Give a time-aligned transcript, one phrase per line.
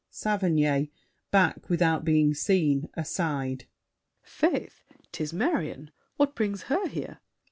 [0.09, 0.89] SAVERNY
[1.29, 3.65] (back, without being seen, aside).
[4.23, 5.91] Faith, it is Marion!
[6.17, 7.19] What brings her here?